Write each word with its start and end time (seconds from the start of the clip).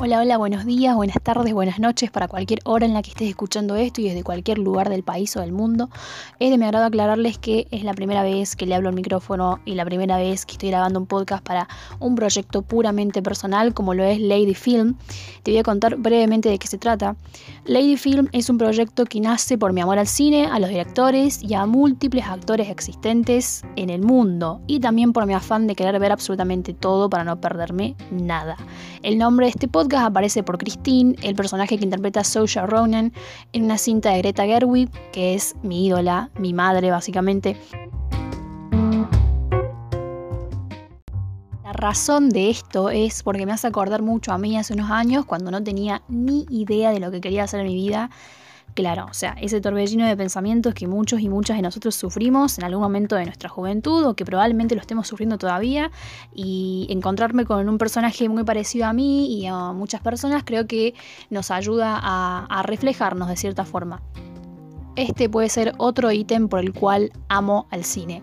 Hola, 0.00 0.20
hola, 0.20 0.36
buenos 0.36 0.64
días, 0.64 0.94
buenas 0.94 1.16
tardes, 1.20 1.52
buenas 1.52 1.80
noches 1.80 2.12
para 2.12 2.28
cualquier 2.28 2.60
hora 2.62 2.86
en 2.86 2.94
la 2.94 3.02
que 3.02 3.10
estés 3.10 3.30
escuchando 3.30 3.74
esto 3.74 4.00
y 4.00 4.04
desde 4.04 4.22
cualquier 4.22 4.58
lugar 4.58 4.90
del 4.90 5.02
país 5.02 5.36
o 5.36 5.40
del 5.40 5.50
mundo. 5.50 5.90
Es 6.38 6.52
de 6.52 6.56
mi 6.56 6.66
agrado 6.66 6.84
aclararles 6.84 7.36
que 7.38 7.66
es 7.72 7.82
la 7.82 7.94
primera 7.94 8.22
vez 8.22 8.54
que 8.54 8.64
le 8.64 8.76
hablo 8.76 8.90
al 8.90 8.94
micrófono 8.94 9.58
y 9.64 9.74
la 9.74 9.84
primera 9.84 10.16
vez 10.16 10.46
que 10.46 10.52
estoy 10.52 10.68
grabando 10.68 11.00
un 11.00 11.06
podcast 11.06 11.44
para 11.44 11.66
un 11.98 12.14
proyecto 12.14 12.62
puramente 12.62 13.22
personal 13.22 13.74
como 13.74 13.92
lo 13.92 14.04
es 14.04 14.20
Lady 14.20 14.54
Film. 14.54 14.94
Te 15.42 15.50
voy 15.50 15.58
a 15.58 15.64
contar 15.64 15.96
brevemente 15.96 16.48
de 16.48 16.60
qué 16.60 16.68
se 16.68 16.78
trata. 16.78 17.16
Lady 17.64 17.96
Film 17.96 18.28
es 18.30 18.48
un 18.50 18.56
proyecto 18.56 19.04
que 19.04 19.18
nace 19.18 19.58
por 19.58 19.72
mi 19.72 19.80
amor 19.80 19.98
al 19.98 20.06
cine, 20.06 20.46
a 20.46 20.60
los 20.60 20.70
directores 20.70 21.42
y 21.42 21.54
a 21.54 21.66
múltiples 21.66 22.24
actores 22.24 22.70
existentes 22.70 23.64
en 23.74 23.90
el 23.90 24.02
mundo 24.02 24.60
y 24.68 24.78
también 24.78 25.12
por 25.12 25.26
mi 25.26 25.34
afán 25.34 25.66
de 25.66 25.74
querer 25.74 25.98
ver 25.98 26.12
absolutamente 26.12 26.72
todo 26.72 27.10
para 27.10 27.24
no 27.24 27.40
perderme 27.40 27.96
nada. 28.12 28.56
El 29.02 29.18
nombre 29.18 29.46
de 29.46 29.50
este 29.50 29.66
podcast 29.66 29.87
aparece 29.96 30.42
por 30.42 30.58
Christine, 30.58 31.16
el 31.22 31.34
personaje 31.34 31.78
que 31.78 31.84
interpreta 31.84 32.24
Saoirse 32.24 32.64
Ronan 32.66 33.12
en 33.52 33.64
una 33.64 33.78
cinta 33.78 34.10
de 34.10 34.18
Greta 34.18 34.44
Gerwig, 34.44 34.90
que 35.12 35.34
es 35.34 35.56
mi 35.62 35.86
ídola, 35.86 36.30
mi 36.38 36.52
madre 36.52 36.90
básicamente. 36.90 37.56
La 41.64 41.72
razón 41.72 42.30
de 42.30 42.50
esto 42.50 42.90
es 42.90 43.22
porque 43.22 43.46
me 43.46 43.52
hace 43.52 43.66
acordar 43.66 44.02
mucho 44.02 44.32
a 44.32 44.38
mí 44.38 44.56
hace 44.58 44.74
unos 44.74 44.90
años 44.90 45.24
cuando 45.24 45.50
no 45.50 45.62
tenía 45.62 46.02
ni 46.08 46.46
idea 46.50 46.90
de 46.90 47.00
lo 47.00 47.10
que 47.10 47.20
quería 47.20 47.44
hacer 47.44 47.60
en 47.60 47.66
mi 47.66 47.74
vida 47.74 48.10
claro, 48.74 49.06
o 49.10 49.14
sea, 49.14 49.36
ese 49.40 49.60
torbellino 49.60 50.06
de 50.06 50.16
pensamientos 50.16 50.74
que 50.74 50.86
muchos 50.86 51.20
y 51.20 51.28
muchas 51.28 51.56
de 51.56 51.62
nosotros 51.62 51.94
sufrimos 51.94 52.58
en 52.58 52.64
algún 52.64 52.82
momento 52.82 53.16
de 53.16 53.24
nuestra 53.24 53.48
juventud 53.48 54.04
o 54.04 54.14
que 54.14 54.24
probablemente 54.24 54.74
lo 54.74 54.80
estemos 54.80 55.08
sufriendo 55.08 55.38
todavía 55.38 55.90
y 56.34 56.86
encontrarme 56.90 57.44
con 57.44 57.68
un 57.68 57.78
personaje 57.78 58.28
muy 58.28 58.44
parecido 58.44 58.86
a 58.86 58.92
mí 58.92 59.40
y 59.40 59.46
a 59.46 59.72
muchas 59.72 60.00
personas 60.00 60.42
creo 60.44 60.66
que 60.66 60.94
nos 61.30 61.50
ayuda 61.50 61.98
a, 62.00 62.46
a 62.46 62.62
reflejarnos 62.62 63.28
de 63.28 63.36
cierta 63.36 63.64
forma. 63.64 64.02
Este 64.96 65.28
puede 65.28 65.48
ser 65.48 65.74
otro 65.78 66.10
ítem 66.10 66.48
por 66.48 66.60
el 66.60 66.72
cual 66.72 67.12
amo 67.28 67.68
al 67.70 67.84
cine. 67.84 68.22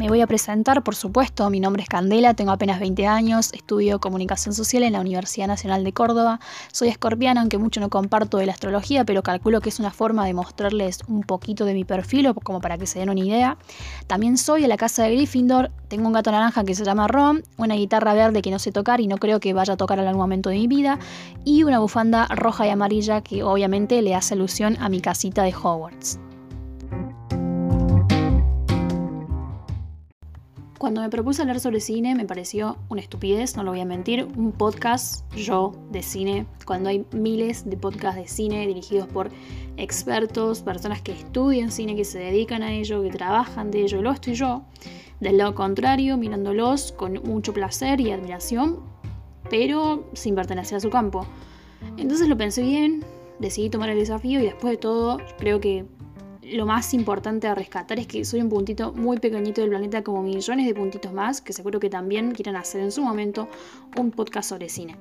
Me 0.00 0.08
voy 0.08 0.22
a 0.22 0.26
presentar, 0.26 0.82
por 0.82 0.94
supuesto, 0.94 1.50
mi 1.50 1.60
nombre 1.60 1.82
es 1.82 1.88
Candela, 1.90 2.32
tengo 2.32 2.52
apenas 2.52 2.80
20 2.80 3.06
años, 3.06 3.52
estudio 3.52 4.00
comunicación 4.00 4.54
social 4.54 4.82
en 4.82 4.94
la 4.94 5.00
Universidad 5.02 5.46
Nacional 5.46 5.84
de 5.84 5.92
Córdoba, 5.92 6.40
soy 6.72 6.88
escorpiana, 6.88 7.42
aunque 7.42 7.58
mucho 7.58 7.80
no 7.80 7.90
comparto 7.90 8.38
de 8.38 8.46
la 8.46 8.52
astrología, 8.52 9.04
pero 9.04 9.22
calculo 9.22 9.60
que 9.60 9.68
es 9.68 9.78
una 9.78 9.90
forma 9.90 10.24
de 10.24 10.32
mostrarles 10.32 11.00
un 11.06 11.20
poquito 11.20 11.66
de 11.66 11.74
mi 11.74 11.84
perfil 11.84 12.28
o 12.28 12.34
como 12.34 12.62
para 12.62 12.78
que 12.78 12.86
se 12.86 12.98
den 12.98 13.10
una 13.10 13.20
idea. 13.20 13.58
También 14.06 14.38
soy 14.38 14.62
de 14.62 14.68
la 14.68 14.78
casa 14.78 15.02
de 15.02 15.16
Gryffindor, 15.16 15.70
tengo 15.88 16.06
un 16.06 16.14
gato 16.14 16.32
naranja 16.32 16.64
que 16.64 16.74
se 16.74 16.86
llama 16.86 17.06
Ron, 17.06 17.42
una 17.58 17.74
guitarra 17.74 18.14
verde 18.14 18.40
que 18.40 18.50
no 18.50 18.58
sé 18.58 18.72
tocar 18.72 19.02
y 19.02 19.06
no 19.06 19.18
creo 19.18 19.38
que 19.38 19.52
vaya 19.52 19.74
a 19.74 19.76
tocar 19.76 19.98
en 19.98 20.06
algún 20.06 20.22
momento 20.22 20.48
de 20.48 20.56
mi 20.56 20.66
vida, 20.66 20.98
y 21.44 21.62
una 21.64 21.78
bufanda 21.78 22.26
roja 22.28 22.66
y 22.66 22.70
amarilla 22.70 23.20
que 23.20 23.42
obviamente 23.42 24.00
le 24.00 24.14
hace 24.14 24.32
alusión 24.32 24.78
a 24.80 24.88
mi 24.88 25.02
casita 25.02 25.42
de 25.42 25.54
Hogwarts. 25.54 26.18
Cuando 30.80 31.02
me 31.02 31.10
propuse 31.10 31.42
hablar 31.42 31.60
sobre 31.60 31.78
cine 31.78 32.14
me 32.14 32.24
pareció 32.24 32.78
una 32.88 33.02
estupidez, 33.02 33.54
no 33.54 33.62
lo 33.62 33.72
voy 33.72 33.80
a 33.80 33.84
mentir, 33.84 34.26
un 34.34 34.50
podcast 34.50 35.30
yo 35.34 35.74
de 35.90 36.02
cine, 36.02 36.46
cuando 36.64 36.88
hay 36.88 37.04
miles 37.12 37.68
de 37.68 37.76
podcasts 37.76 38.18
de 38.18 38.26
cine 38.26 38.66
dirigidos 38.66 39.06
por 39.06 39.28
expertos, 39.76 40.62
personas 40.62 41.02
que 41.02 41.12
estudian 41.12 41.70
cine, 41.70 41.96
que 41.96 42.06
se 42.06 42.18
dedican 42.18 42.62
a 42.62 42.72
ello, 42.72 43.02
que 43.02 43.10
trabajan 43.10 43.70
de 43.70 43.82
ello, 43.82 44.00
lo 44.00 44.10
estoy 44.10 44.32
yo, 44.32 44.62
del 45.20 45.36
lado 45.36 45.54
contrario, 45.54 46.16
mirándolos 46.16 46.92
con 46.92 47.20
mucho 47.24 47.52
placer 47.52 48.00
y 48.00 48.12
admiración, 48.12 48.80
pero 49.50 50.08
sin 50.14 50.34
pertenecer 50.34 50.78
a 50.78 50.80
su 50.80 50.88
campo. 50.88 51.26
Entonces 51.98 52.26
lo 52.26 52.38
pensé 52.38 52.62
bien, 52.62 53.04
decidí 53.38 53.68
tomar 53.68 53.90
el 53.90 53.98
desafío 53.98 54.40
y 54.40 54.44
después 54.44 54.70
de 54.70 54.78
todo 54.78 55.18
creo 55.36 55.60
que 55.60 55.84
lo 56.50 56.66
más 56.66 56.94
importante 56.94 57.46
a 57.46 57.54
rescatar 57.54 57.98
es 57.98 58.06
que 58.06 58.24
soy 58.24 58.40
un 58.40 58.48
puntito 58.48 58.92
muy 58.92 59.18
pequeñito 59.18 59.60
del 59.60 59.70
planeta 59.70 60.02
como 60.02 60.22
millones 60.22 60.66
de 60.66 60.74
puntitos 60.74 61.12
más 61.12 61.40
que 61.40 61.52
seguro 61.52 61.80
que 61.80 61.90
también 61.90 62.32
quieran 62.32 62.56
hacer 62.56 62.80
en 62.80 62.92
su 62.92 63.02
momento 63.02 63.48
un 63.96 64.10
podcast 64.10 64.50
sobre 64.50 64.68
cine. 64.68 64.96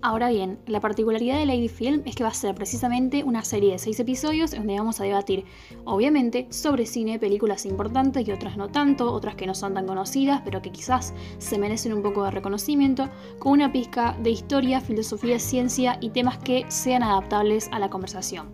Ahora 0.00 0.28
bien, 0.28 0.60
la 0.66 0.80
particularidad 0.80 1.38
de 1.38 1.46
Lady 1.46 1.68
Film 1.68 2.02
es 2.06 2.14
que 2.14 2.22
va 2.22 2.30
a 2.30 2.34
ser 2.34 2.54
precisamente 2.54 3.24
una 3.24 3.42
serie 3.42 3.72
de 3.72 3.80
seis 3.80 3.98
episodios 3.98 4.52
donde 4.52 4.78
vamos 4.78 5.00
a 5.00 5.04
debatir, 5.04 5.44
obviamente, 5.84 6.46
sobre 6.50 6.86
cine, 6.86 7.18
películas 7.18 7.66
importantes 7.66 8.26
y 8.26 8.30
otras 8.30 8.56
no 8.56 8.68
tanto, 8.68 9.12
otras 9.12 9.34
que 9.34 9.48
no 9.48 9.56
son 9.56 9.74
tan 9.74 9.86
conocidas, 9.86 10.42
pero 10.44 10.62
que 10.62 10.70
quizás 10.70 11.14
se 11.38 11.58
merecen 11.58 11.92
un 11.92 12.02
poco 12.02 12.22
de 12.22 12.30
reconocimiento, 12.30 13.08
con 13.40 13.52
una 13.52 13.72
pizca 13.72 14.16
de 14.22 14.30
historia, 14.30 14.80
filosofía, 14.80 15.40
ciencia 15.40 15.98
y 16.00 16.10
temas 16.10 16.38
que 16.38 16.64
sean 16.68 17.02
adaptables 17.02 17.68
a 17.72 17.80
la 17.80 17.90
conversación. 17.90 18.52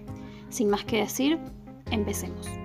Sin 0.48 0.70
más 0.70 0.86
que 0.86 0.96
decir, 0.96 1.38
Empecemos. 1.90 2.63